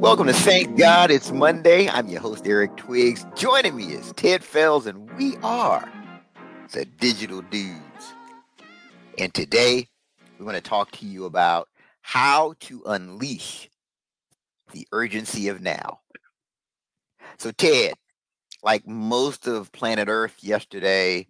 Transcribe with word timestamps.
Welcome 0.00 0.28
to 0.28 0.32
Thank 0.32 0.78
God 0.78 1.10
It's 1.10 1.30
Monday. 1.30 1.86
I'm 1.86 2.08
your 2.08 2.22
host, 2.22 2.46
Eric 2.46 2.74
Twiggs. 2.78 3.26
Joining 3.36 3.76
me 3.76 3.92
is 3.92 4.14
Ted 4.16 4.42
Fells, 4.42 4.86
and 4.86 5.12
we 5.18 5.36
are 5.42 5.86
the 6.72 6.86
Digital 6.86 7.42
Dudes. 7.42 8.14
And 9.18 9.34
today, 9.34 9.86
we 10.38 10.46
want 10.46 10.56
to 10.56 10.62
talk 10.62 10.90
to 10.92 11.06
you 11.06 11.26
about 11.26 11.68
how 12.00 12.54
to 12.60 12.82
unleash 12.86 13.68
the 14.72 14.88
urgency 14.90 15.48
of 15.48 15.60
now. 15.60 16.00
So, 17.36 17.50
Ted, 17.50 17.92
like 18.62 18.88
most 18.88 19.46
of 19.46 19.70
planet 19.70 20.08
Earth 20.08 20.36
yesterday, 20.40 21.26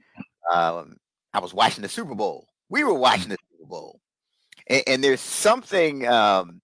um, 0.48 0.96
I 1.34 1.40
was 1.40 1.52
watching 1.52 1.82
the 1.82 1.88
Super 1.88 2.14
Bowl. 2.14 2.46
We 2.68 2.84
were 2.84 2.94
watching 2.94 3.30
the 3.30 3.36
Super 3.50 3.68
Bowl. 3.68 4.00
And, 4.68 4.84
and 4.86 5.04
there's 5.04 5.20
something 5.20 6.06
um, 6.06 6.60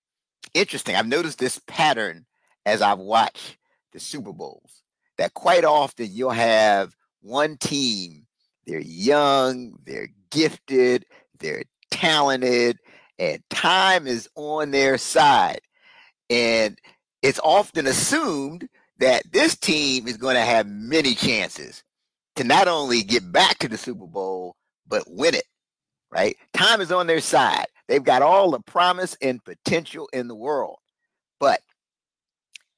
interesting. 0.56 0.96
I've 0.96 1.06
noticed 1.06 1.38
this 1.38 1.60
pattern 1.66 2.26
as 2.64 2.82
I've 2.82 2.98
watched 2.98 3.58
the 3.92 4.00
Super 4.00 4.32
Bowls 4.32 4.82
that 5.18 5.34
quite 5.34 5.64
often 5.64 6.08
you'll 6.10 6.30
have 6.30 6.94
one 7.20 7.56
team, 7.56 8.26
they're 8.66 8.80
young, 8.80 9.78
they're 9.84 10.08
gifted, 10.30 11.06
they're 11.38 11.62
talented, 11.90 12.78
and 13.18 13.42
time 13.50 14.06
is 14.06 14.28
on 14.34 14.70
their 14.70 14.98
side. 14.98 15.60
And 16.28 16.78
it's 17.22 17.40
often 17.42 17.86
assumed 17.86 18.68
that 18.98 19.22
this 19.30 19.56
team 19.56 20.06
is 20.08 20.16
going 20.16 20.36
to 20.36 20.42
have 20.42 20.66
many 20.66 21.14
chances 21.14 21.82
to 22.36 22.44
not 22.44 22.68
only 22.68 23.02
get 23.02 23.30
back 23.30 23.58
to 23.58 23.68
the 23.68 23.78
Super 23.78 24.06
Bowl, 24.06 24.56
but 24.86 25.04
win 25.06 25.34
it, 25.34 25.46
right? 26.10 26.36
Time 26.52 26.80
is 26.80 26.92
on 26.92 27.06
their 27.06 27.20
side. 27.20 27.66
They've 27.88 28.02
got 28.02 28.22
all 28.22 28.50
the 28.50 28.60
promise 28.60 29.16
and 29.20 29.44
potential 29.44 30.08
in 30.12 30.28
the 30.28 30.34
world. 30.34 30.78
But 31.38 31.60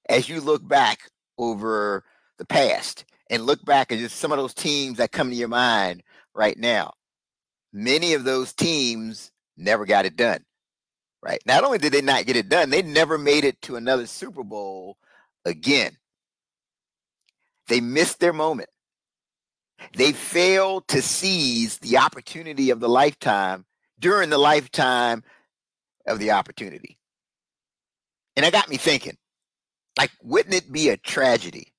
as 0.08 0.28
you 0.28 0.41
look 0.41 0.66
back 0.66 1.10
over 1.38 2.05
the 2.38 2.44
past 2.44 3.05
and 3.30 3.44
look 3.44 3.64
back 3.64 3.92
at 3.92 3.98
just 3.98 4.16
some 4.16 4.32
of 4.32 4.38
those 4.38 4.55
teams 4.55 4.98
that 4.98 5.12
come 5.12 5.30
to 5.30 5.36
your 5.36 5.48
mind 5.48 6.02
right 6.34 6.58
now, 6.58 6.92
many 7.72 8.14
of 8.14 8.24
those 8.24 8.52
teams 8.52 9.30
never 9.56 9.86
got 9.86 10.06
it 10.06 10.16
done. 10.16 10.44
Right. 11.20 11.41
Not 11.47 11.64
only 11.64 11.78
did 11.78 11.92
they 11.92 12.00
not 12.00 12.27
get 12.27 12.36
it 12.36 12.48
done, 12.48 12.70
they 12.70 12.82
never 12.82 13.19
made 13.19 13.44
it 13.44 13.60
to 13.62 13.75
another 13.75 14.06
Super 14.06 14.44
Bowl 14.44 14.97
again. 15.44 15.97
They 17.66 17.80
missed 17.80 18.20
their 18.20 18.32
moment. 18.32 18.69
They 19.97 20.12
failed 20.12 20.86
to 20.88 21.02
seize 21.02 21.78
the 21.78 21.98
opportunity 21.98 22.70
of 22.70 22.80
the 22.80 22.88
lifetime 22.88 23.64
during 23.98 24.30
the 24.30 24.38
lifetime 24.38 25.22
of 26.06 26.18
the 26.18 26.30
opportunity. 26.30 26.98
And 28.36 28.44
that 28.44 28.52
got 28.52 28.68
me 28.68 28.77
thinking, 28.77 29.16
like, 29.98 30.12
wouldn't 30.22 30.54
it 30.54 30.72
be 30.72 30.91
a 30.91 30.96
tragedy 30.96 31.72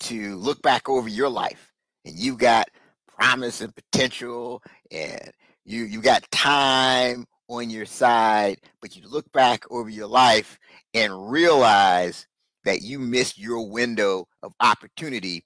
to 0.00 0.36
look 0.36 0.62
back 0.62 0.88
over 0.88 1.08
your 1.08 1.28
life 1.28 1.70
and 2.04 2.14
you've 2.16 2.38
got 2.38 2.68
promise 3.06 3.60
and 3.60 3.74
potential 3.74 4.62
and 4.90 5.30
you 5.64 5.84
you 5.84 6.00
got 6.00 6.28
time 6.30 7.26
on 7.48 7.70
your 7.70 7.86
side, 7.86 8.58
but 8.80 8.96
you 8.96 9.06
look 9.08 9.30
back 9.32 9.64
over 9.70 9.88
your 9.88 10.06
life 10.06 10.58
and 10.94 11.30
realize 11.30 12.26
that 12.64 12.82
you 12.82 12.98
missed 12.98 13.38
your 13.38 13.68
window 13.68 14.26
of 14.42 14.54
opportunity 14.60 15.44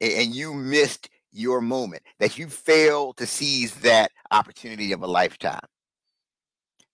and 0.00 0.34
you 0.34 0.54
missed 0.54 1.08
your 1.34 1.60
moment, 1.60 2.02
that 2.18 2.38
you 2.38 2.48
fail 2.48 3.12
to 3.14 3.26
seize 3.26 3.74
that 3.76 4.10
opportunity 4.30 4.92
of 4.92 5.02
a 5.02 5.06
lifetime. 5.06 5.60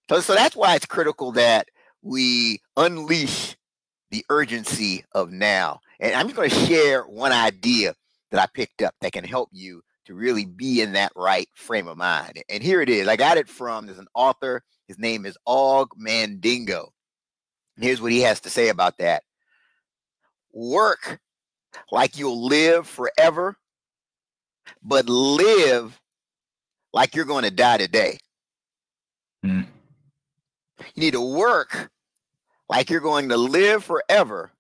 So, 0.09 0.21
so 0.21 0.35
that's 0.35 0.57
why 0.57 0.75
it's 0.75 0.87
critical 0.87 1.33
that 1.33 1.69
we 2.03 2.61
unleash 2.77 3.57
the 4.11 4.25
urgency 4.29 5.05
of 5.13 5.31
now. 5.31 5.81
And 6.01 6.15
I'm 6.15 6.27
just 6.27 6.37
going 6.37 6.51
to 6.51 6.67
share 6.67 7.03
one 7.05 7.33
idea 7.33 7.95
that 8.31 8.41
I 8.41 8.47
picked 8.53 8.83
up 8.83 8.95
that 9.01 9.13
can 9.13 9.25
help 9.25 9.51
you 9.53 9.83
to 10.07 10.15
really 10.15 10.47
be 10.47 10.81
in 10.81 10.93
that 10.93 11.13
right 11.15 11.49
frame 11.55 11.87
of 11.87 11.97
mind. 11.97 12.43
And 12.49 12.63
here 12.63 12.81
it 12.81 12.89
is. 12.89 13.07
I 13.07 13.17
got 13.17 13.37
it 13.37 13.49
from 13.49 13.87
there's 13.87 13.99
an 13.99 14.09
author. 14.15 14.65
His 14.89 14.99
name 14.99 15.27
is 15.27 15.39
Og 15.47 15.91
Mandino. 16.01 16.89
And 17.77 17.85
here's 17.85 18.01
what 18.01 18.13
he 18.13 18.23
has 18.23 18.41
to 18.41 18.51
say 18.51 18.69
about 18.69 18.99
that. 18.99 19.23
Work 20.53 21.21
like 21.93 22.19
you'll 22.19 22.47
live 22.47 22.89
forever 22.89 23.57
but 24.83 25.09
live 25.09 26.01
like 26.93 27.15
you're 27.15 27.25
going 27.25 27.45
to 27.45 27.51
die 27.51 27.79
today. 27.79 28.19
Mm. 29.45 29.67
You 30.95 31.01
need 31.01 31.13
to 31.13 31.21
work 31.21 31.91
like 32.69 32.91
you're 32.91 33.01
going 33.01 33.29
to 33.29 33.37
live 33.37 33.85
forever, 33.85 34.51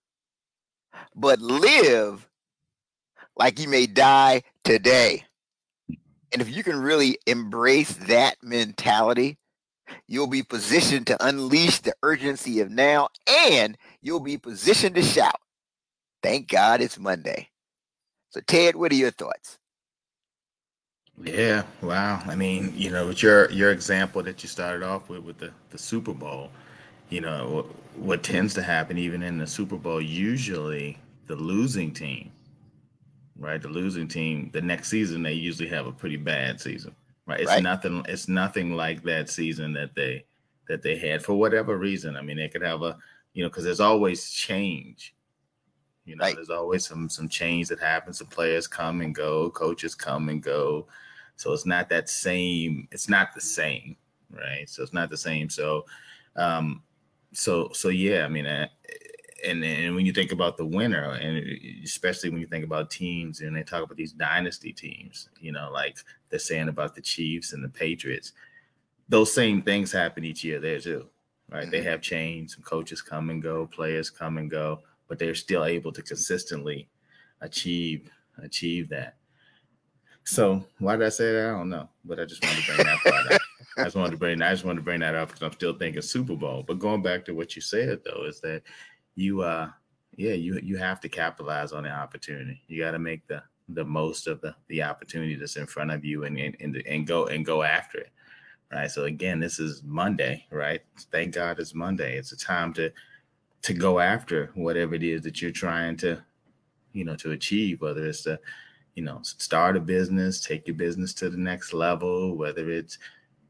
but 1.14 1.40
live 1.40 2.28
like 3.36 3.58
you 3.58 3.68
may 3.68 3.86
die 3.86 4.42
today. 4.64 5.24
And 6.32 6.40
if 6.40 6.54
you 6.54 6.62
can 6.62 6.80
really 6.80 7.18
embrace 7.26 7.92
that 7.94 8.36
mentality, 8.42 9.38
you'll 10.06 10.28
be 10.28 10.42
positioned 10.44 11.08
to 11.08 11.26
unleash 11.26 11.80
the 11.80 11.94
urgency 12.02 12.60
of 12.60 12.70
now 12.70 13.08
and 13.26 13.76
you'll 14.00 14.20
be 14.20 14.38
positioned 14.38 14.94
to 14.94 15.02
shout, 15.02 15.40
Thank 16.22 16.48
God 16.48 16.80
it's 16.80 16.98
Monday. 16.98 17.48
So, 18.30 18.40
Ted, 18.46 18.76
what 18.76 18.92
are 18.92 18.96
your 18.96 19.10
thoughts? 19.10 19.58
Yeah, 21.24 21.64
wow. 21.82 22.22
I 22.26 22.34
mean, 22.34 22.72
you 22.74 22.90
know, 22.90 23.08
with 23.08 23.22
your 23.22 23.50
your 23.50 23.72
example 23.72 24.22
that 24.22 24.42
you 24.42 24.48
started 24.48 24.82
off 24.82 25.08
with 25.08 25.22
with 25.22 25.38
the 25.38 25.52
the 25.70 25.78
Super 25.78 26.14
Bowl, 26.14 26.50
you 27.10 27.20
know, 27.20 27.66
what 27.96 28.22
tends 28.22 28.54
to 28.54 28.62
happen 28.62 28.96
even 28.96 29.22
in 29.22 29.36
the 29.38 29.46
Super 29.46 29.76
Bowl, 29.76 30.00
usually 30.00 30.98
the 31.26 31.36
losing 31.36 31.92
team, 31.92 32.32
right? 33.38 33.60
The 33.60 33.68
losing 33.68 34.08
team, 34.08 34.50
the 34.52 34.62
next 34.62 34.88
season 34.88 35.22
they 35.22 35.34
usually 35.34 35.68
have 35.68 35.86
a 35.86 35.92
pretty 35.92 36.16
bad 36.16 36.60
season, 36.60 36.94
right? 37.26 37.40
It's 37.40 37.50
right. 37.50 37.62
nothing. 37.62 38.02
It's 38.08 38.28
nothing 38.28 38.74
like 38.74 39.02
that 39.02 39.28
season 39.28 39.74
that 39.74 39.94
they 39.94 40.24
that 40.68 40.82
they 40.82 40.96
had 40.96 41.22
for 41.22 41.34
whatever 41.34 41.76
reason. 41.76 42.16
I 42.16 42.22
mean, 42.22 42.38
they 42.38 42.48
could 42.48 42.62
have 42.62 42.82
a, 42.82 42.96
you 43.34 43.42
know, 43.42 43.50
because 43.50 43.64
there's 43.64 43.80
always 43.80 44.30
change. 44.30 45.14
You 46.06 46.16
know, 46.16 46.24
right. 46.24 46.34
there's 46.34 46.50
always 46.50 46.86
some 46.86 47.10
some 47.10 47.28
change 47.28 47.68
that 47.68 47.80
happens. 47.80 48.20
The 48.20 48.24
players 48.24 48.66
come 48.66 49.02
and 49.02 49.14
go, 49.14 49.50
coaches 49.50 49.94
come 49.94 50.30
and 50.30 50.42
go 50.42 50.86
so 51.40 51.54
it's 51.54 51.64
not 51.64 51.88
that 51.88 52.10
same. 52.10 52.86
It's 52.92 53.08
not 53.08 53.32
the 53.34 53.40
same, 53.40 53.96
right? 54.30 54.68
So 54.68 54.82
it's 54.82 54.92
not 54.92 55.08
the 55.08 55.16
same. 55.16 55.48
So, 55.48 55.86
um, 56.36 56.82
so 57.32 57.70
so 57.72 57.88
yeah. 57.88 58.26
I 58.26 58.28
mean, 58.28 58.44
uh, 58.44 58.68
and 59.46 59.64
and 59.64 59.94
when 59.94 60.04
you 60.04 60.12
think 60.12 60.32
about 60.32 60.58
the 60.58 60.66
winner, 60.66 61.12
and 61.12 61.38
especially 61.82 62.28
when 62.28 62.42
you 62.42 62.46
think 62.46 62.62
about 62.62 62.90
teams, 62.90 63.40
and 63.40 63.56
they 63.56 63.62
talk 63.62 63.82
about 63.82 63.96
these 63.96 64.12
dynasty 64.12 64.70
teams, 64.70 65.30
you 65.40 65.50
know, 65.50 65.70
like 65.72 65.96
they're 66.28 66.38
saying 66.38 66.68
about 66.68 66.94
the 66.94 67.00
Chiefs 67.00 67.54
and 67.54 67.64
the 67.64 67.70
Patriots, 67.70 68.32
those 69.08 69.32
same 69.32 69.62
things 69.62 69.90
happen 69.90 70.26
each 70.26 70.44
year 70.44 70.60
there 70.60 70.78
too, 70.78 71.08
right? 71.50 71.62
Mm-hmm. 71.62 71.70
They 71.70 71.82
have 71.84 72.02
changed. 72.02 72.52
Some 72.52 72.64
coaches 72.64 73.00
come 73.00 73.30
and 73.30 73.42
go, 73.42 73.66
players 73.66 74.10
come 74.10 74.36
and 74.36 74.50
go, 74.50 74.80
but 75.08 75.18
they're 75.18 75.34
still 75.34 75.64
able 75.64 75.92
to 75.92 76.02
consistently 76.02 76.86
achieve 77.40 78.10
achieve 78.42 78.90
that. 78.90 79.16
So 80.24 80.64
why 80.78 80.96
did 80.96 81.06
I 81.06 81.10
say 81.10 81.32
that? 81.32 81.48
I 81.48 81.52
don't 81.52 81.70
know, 81.70 81.88
but 82.04 82.20
I 82.20 82.24
just 82.24 82.44
wanted 82.44 82.62
to 82.62 82.66
bring 82.66 82.86
that 82.86 83.32
up. 83.32 83.40
I 83.76 83.84
just 83.84 83.96
wanted 83.96 84.12
to 84.12 84.16
bring 84.16 84.42
I 84.42 84.50
just 84.50 84.64
wanted 84.64 84.80
to 84.80 84.84
bring 84.84 85.00
that 85.00 85.14
up 85.14 85.28
because 85.28 85.42
I'm 85.42 85.52
still 85.52 85.74
thinking 85.74 86.02
Super 86.02 86.36
Bowl. 86.36 86.64
But 86.66 86.78
going 86.78 87.02
back 87.02 87.24
to 87.26 87.34
what 87.34 87.56
you 87.56 87.62
said 87.62 88.00
though, 88.04 88.24
is 88.24 88.40
that 88.40 88.62
you 89.14 89.42
uh 89.42 89.70
yeah, 90.16 90.32
you 90.32 90.58
you 90.62 90.76
have 90.76 91.00
to 91.00 91.08
capitalize 91.08 91.72
on 91.72 91.84
the 91.84 91.90
opportunity. 91.90 92.62
You 92.68 92.82
got 92.82 92.92
to 92.92 92.98
make 92.98 93.26
the 93.26 93.42
the 93.70 93.84
most 93.84 94.26
of 94.26 94.40
the 94.40 94.54
the 94.68 94.82
opportunity 94.82 95.34
that's 95.34 95.56
in 95.56 95.66
front 95.66 95.90
of 95.90 96.04
you 96.04 96.24
and 96.24 96.38
and, 96.38 96.56
and 96.60 96.82
and 96.86 97.06
go 97.06 97.26
and 97.26 97.44
go 97.44 97.62
after 97.62 97.98
it. 97.98 98.10
Right. 98.72 98.90
So 98.90 99.04
again, 99.04 99.40
this 99.40 99.58
is 99.58 99.82
Monday, 99.84 100.46
right? 100.50 100.82
Thank 101.10 101.34
God 101.34 101.58
it's 101.58 101.74
Monday. 101.74 102.16
It's 102.16 102.32
a 102.32 102.36
time 102.36 102.72
to 102.74 102.92
to 103.62 103.74
go 103.74 103.98
after 103.98 104.50
whatever 104.54 104.94
it 104.94 105.02
is 105.02 105.22
that 105.22 105.42
you're 105.42 105.50
trying 105.50 105.96
to, 105.98 106.22
you 106.92 107.04
know, 107.04 107.16
to 107.16 107.32
achieve, 107.32 107.80
whether 107.80 108.06
it's 108.06 108.22
the 108.22 108.38
you 109.00 109.06
know, 109.06 109.18
start 109.22 109.78
a 109.78 109.80
business, 109.80 110.42
take 110.42 110.66
your 110.66 110.76
business 110.76 111.14
to 111.14 111.30
the 111.30 111.36
next 111.38 111.72
level, 111.72 112.36
whether 112.36 112.70
it's, 112.70 112.98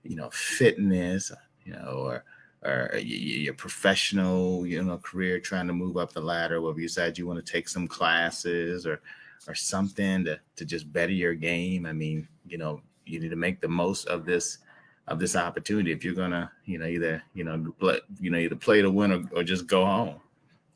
you 0.04 0.14
know, 0.14 0.30
fitness, 0.30 1.32
you 1.64 1.72
know, 1.72 2.04
or 2.06 2.24
or 2.62 2.96
your 2.98 3.54
professional, 3.54 4.64
you 4.64 4.80
know, 4.80 4.96
career 4.98 5.40
trying 5.40 5.66
to 5.66 5.72
move 5.72 5.96
up 5.96 6.12
the 6.12 6.20
ladder, 6.20 6.60
whether 6.60 6.78
you 6.78 6.86
decide 6.86 7.18
you 7.18 7.26
want 7.26 7.44
to 7.44 7.52
take 7.52 7.68
some 7.68 7.88
classes 7.88 8.86
or 8.86 9.00
or 9.48 9.56
something 9.56 10.24
to, 10.24 10.38
to 10.54 10.64
just 10.64 10.92
better 10.92 11.10
your 11.10 11.34
game. 11.34 11.84
I 11.84 11.92
mean, 11.92 12.28
you 12.46 12.56
know, 12.56 12.80
you 13.04 13.18
need 13.18 13.30
to 13.30 13.36
make 13.36 13.60
the 13.60 13.66
most 13.66 14.06
of 14.06 14.24
this 14.24 14.58
of 15.08 15.18
this 15.18 15.34
opportunity 15.34 15.90
if 15.90 16.04
you're 16.04 16.14
gonna, 16.14 16.52
you 16.64 16.78
know, 16.78 16.86
either, 16.86 17.24
you 17.34 17.42
know, 17.42 17.74
play, 17.80 17.98
you 18.20 18.30
know, 18.30 18.38
either 18.38 18.54
play 18.54 18.82
to 18.82 18.90
win 18.92 19.10
or, 19.10 19.24
or 19.34 19.42
just 19.42 19.66
go 19.66 19.84
home. 19.84 20.20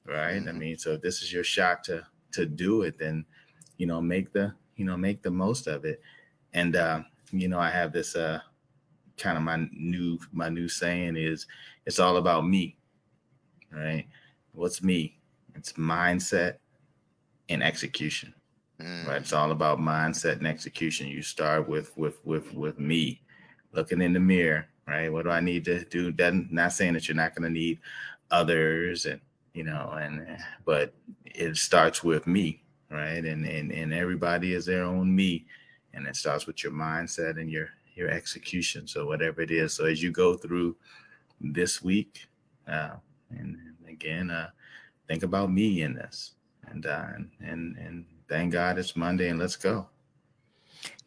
Right. 0.04 0.34
I 0.34 0.38
mm-hmm. 0.40 0.58
mean, 0.58 0.78
so 0.78 0.94
if 0.94 1.00
this 1.00 1.22
is 1.22 1.32
your 1.32 1.44
shot 1.44 1.84
to 1.84 2.04
to 2.32 2.44
do 2.44 2.82
it, 2.82 2.98
then 2.98 3.24
you 3.78 3.86
know, 3.86 4.00
make 4.00 4.32
the, 4.32 4.54
you 4.76 4.84
know, 4.84 4.96
make 4.96 5.22
the 5.22 5.30
most 5.30 5.66
of 5.66 5.84
it. 5.84 6.00
And, 6.52 6.76
uh, 6.76 7.02
you 7.30 7.48
know, 7.48 7.58
I 7.58 7.70
have 7.70 7.92
this, 7.92 8.16
uh, 8.16 8.40
kind 9.16 9.36
of 9.36 9.44
my 9.44 9.68
new, 9.72 10.18
my 10.32 10.48
new 10.48 10.68
saying 10.68 11.16
is 11.16 11.46
it's 11.86 11.98
all 11.98 12.16
about 12.16 12.46
me. 12.46 12.76
Right. 13.70 14.06
what's 14.52 14.82
me? 14.82 15.18
It's 15.54 15.72
mindset 15.72 16.56
and 17.48 17.62
execution. 17.62 18.34
Mm. 18.80 19.06
Right. 19.06 19.20
It's 19.20 19.32
all 19.32 19.50
about 19.50 19.78
mindset 19.78 20.38
and 20.38 20.46
execution. 20.46 21.06
You 21.06 21.22
start 21.22 21.68
with 21.68 21.96
with 21.96 22.24
with 22.24 22.52
with 22.54 22.78
me, 22.78 23.20
looking 23.72 24.00
in 24.00 24.12
the 24.12 24.20
mirror. 24.20 24.66
Right. 24.86 25.12
What 25.12 25.24
do 25.24 25.30
I 25.30 25.40
need 25.40 25.64
to 25.66 25.84
do? 25.84 26.12
That 26.12 26.34
not 26.52 26.72
saying 26.72 26.94
that 26.94 27.08
you're 27.08 27.16
not 27.16 27.34
going 27.34 27.44
to 27.44 27.58
need 27.58 27.78
others, 28.30 29.06
and 29.06 29.20
you 29.54 29.64
know, 29.64 29.90
and 30.00 30.38
but 30.64 30.92
it 31.24 31.56
starts 31.56 32.02
with 32.02 32.26
me. 32.26 32.62
Right. 32.94 33.24
And 33.24 33.44
and 33.44 33.72
and 33.72 33.92
everybody 33.92 34.54
is 34.54 34.66
their 34.66 34.84
own 34.84 35.12
me, 35.12 35.46
and 35.94 36.06
it 36.06 36.14
starts 36.14 36.46
with 36.46 36.62
your 36.62 36.72
mindset 36.72 37.40
and 37.40 37.50
your 37.50 37.70
your 37.96 38.08
execution. 38.08 38.86
So 38.86 39.04
whatever 39.04 39.40
it 39.40 39.50
is. 39.50 39.72
So 39.72 39.86
as 39.86 40.00
you 40.00 40.12
go 40.12 40.36
through 40.36 40.76
this 41.40 41.82
week, 41.82 42.28
uh, 42.68 42.90
and, 43.30 43.58
and 43.80 43.88
again, 43.88 44.30
uh, 44.30 44.50
think 45.08 45.24
about 45.24 45.50
me 45.50 45.82
in 45.82 45.94
this, 45.94 46.34
and 46.68 46.86
uh, 46.86 47.06
and 47.40 47.76
and 47.76 48.06
thank 48.28 48.52
God 48.52 48.78
it's 48.78 48.94
Monday 48.94 49.28
and 49.28 49.40
let's 49.40 49.56
go. 49.56 49.88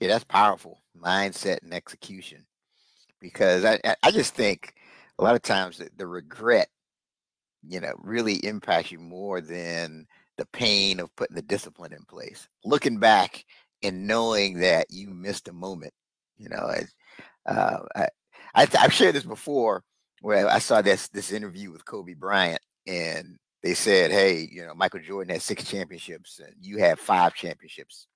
Yeah, 0.02 0.10
that's 0.10 0.26
powerful 0.26 0.82
mindset 1.02 1.64
and 1.64 1.74
execution. 1.74 2.46
Because 3.22 3.64
I, 3.64 3.80
I 4.04 4.12
just 4.12 4.36
think 4.36 4.74
a 5.18 5.24
lot 5.24 5.36
of 5.36 5.42
times 5.42 5.78
the, 5.78 5.90
the 5.96 6.06
regret, 6.06 6.68
you 7.66 7.80
know, 7.80 7.94
really 7.98 8.36
impacts 8.46 8.92
you 8.92 9.00
more 9.00 9.40
than 9.40 10.06
the 10.38 10.46
pain 10.48 11.00
of 11.00 11.16
putting 11.16 11.36
the 11.36 11.42
discipline 11.42 11.94
in 11.94 12.04
place. 12.06 12.48
Looking 12.64 12.98
back 12.98 13.46
and 13.84 14.08
knowing 14.08 14.60
that 14.60 14.88
you 14.90 15.10
missed 15.10 15.48
a 15.48 15.54
moment, 15.54 15.94
you 16.38 16.50
know, 16.50 16.72
uh, 17.46 17.80
I, 17.96 18.08
I, 18.56 18.68
I've 18.80 18.94
shared 18.94 19.16
this 19.16 19.24
before 19.24 19.84
where 20.22 20.50
I 20.50 20.60
saw 20.60 20.82
this 20.82 21.08
this 21.10 21.32
interview 21.32 21.72
with 21.72 21.86
Kobe 21.86 22.14
Bryant, 22.14 22.62
and 22.86 23.38
they 23.64 23.74
said, 23.74 24.12
"Hey, 24.12 24.48
you 24.52 24.66
know, 24.66 24.74
Michael 24.74 25.02
Jordan 25.02 25.34
had 25.34 25.42
six 25.42 25.64
championships, 25.64 26.40
and 26.40 26.54
you 26.60 26.80
have 26.80 27.00
five 27.00 27.34
championships. 27.34 28.08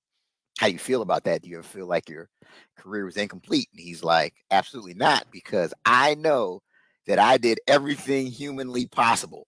How 0.58 0.66
do 0.66 0.72
you 0.72 0.78
feel 0.78 1.02
about 1.02 1.24
that? 1.24 1.42
Do 1.42 1.48
you 1.48 1.58
ever 1.58 1.66
feel 1.66 1.86
like 1.86 2.08
your 2.08 2.28
career 2.76 3.04
was 3.04 3.16
incomplete?" 3.16 3.68
And 3.72 3.80
he's 3.80 4.02
like, 4.04 4.34
"Absolutely 4.50 4.94
not, 4.94 5.26
because 5.30 5.72
I 5.84 6.14
know 6.16 6.60
that 7.06 7.18
I 7.18 7.36
did 7.36 7.60
everything 7.66 8.26
humanly 8.26 8.86
possible 8.86 9.46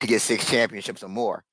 to 0.00 0.06
get 0.06 0.20
six 0.20 0.48
championships 0.50 1.02
or 1.02 1.08
more, 1.08 1.44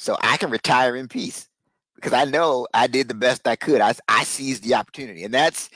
so 0.00 0.16
I 0.20 0.36
can 0.36 0.50
retire 0.50 0.96
in 0.96 1.08
peace." 1.08 1.46
Because 1.94 2.14
I 2.14 2.24
know 2.24 2.66
I 2.72 2.86
did 2.86 3.08
the 3.08 3.14
best 3.14 3.46
I 3.46 3.56
could. 3.56 3.82
I, 3.82 3.94
I 4.08 4.24
seized 4.24 4.64
the 4.64 4.74
opportunity, 4.74 5.22
and 5.24 5.34
that's 5.34 5.68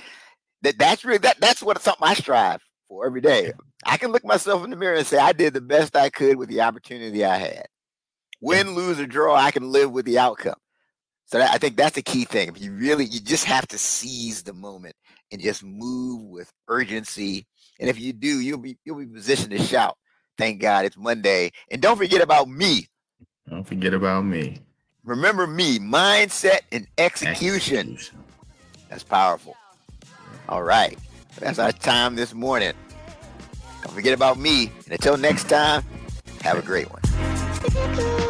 that. 0.62 0.78
That's 0.78 1.04
really 1.04 1.18
that. 1.18 1.38
That's 1.40 1.62
what 1.62 1.80
something 1.82 2.08
I 2.08 2.14
strive 2.14 2.60
for 2.88 3.06
every 3.06 3.20
day. 3.20 3.52
I 3.84 3.98
can 3.98 4.10
look 4.10 4.24
myself 4.24 4.64
in 4.64 4.70
the 4.70 4.76
mirror 4.76 4.96
and 4.96 5.06
say 5.06 5.18
I 5.18 5.32
did 5.32 5.52
the 5.52 5.60
best 5.60 5.94
I 5.96 6.08
could 6.08 6.36
with 6.36 6.48
the 6.48 6.62
opportunity 6.62 7.24
I 7.24 7.36
had. 7.36 7.66
Win, 8.40 8.74
lose, 8.74 8.98
or 8.98 9.06
draw, 9.06 9.34
I 9.34 9.50
can 9.50 9.70
live 9.70 9.90
with 9.90 10.06
the 10.06 10.18
outcome. 10.18 10.56
So 11.26 11.38
that, 11.38 11.52
I 11.52 11.58
think 11.58 11.76
that's 11.76 11.96
a 11.96 12.02
key 12.02 12.24
thing. 12.24 12.48
If 12.48 12.60
you 12.60 12.72
really, 12.72 13.04
you 13.04 13.20
just 13.20 13.44
have 13.44 13.66
to 13.68 13.78
seize 13.78 14.42
the 14.42 14.52
moment 14.52 14.94
and 15.32 15.40
just 15.40 15.62
move 15.62 16.22
with 16.22 16.52
urgency. 16.68 17.46
And 17.80 17.88
if 17.88 17.98
you 17.98 18.12
do, 18.12 18.40
you'll 18.40 18.58
be 18.58 18.78
you'll 18.84 18.98
be 18.98 19.06
positioned 19.06 19.50
to 19.50 19.58
shout, 19.58 19.96
"Thank 20.38 20.60
God 20.60 20.84
it's 20.84 20.96
Monday!" 20.96 21.50
And 21.70 21.82
don't 21.82 21.96
forget 21.96 22.22
about 22.22 22.48
me. 22.48 22.86
Don't 23.48 23.64
forget 23.64 23.94
about 23.94 24.24
me. 24.24 24.60
Remember 25.04 25.46
me, 25.46 25.78
mindset 25.78 26.60
and 26.72 26.86
execution. 26.96 27.92
execution. 27.92 28.18
That's 28.88 29.04
powerful. 29.04 29.56
All 30.48 30.62
right. 30.62 30.98
That's 31.38 31.58
our 31.58 31.72
time 31.72 32.16
this 32.16 32.32
morning. 32.32 32.72
Don't 33.82 33.92
forget 33.92 34.14
about 34.14 34.38
me. 34.38 34.70
And 34.84 34.92
until 34.92 35.16
next 35.16 35.48
time, 35.48 35.82
have 36.42 36.58
a 36.58 36.62
great 36.62 36.86
one. 36.90 38.20